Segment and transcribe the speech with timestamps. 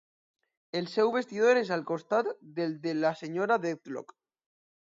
[0.79, 4.19] El seu vestidor és al costat del de la senyora Dedlock.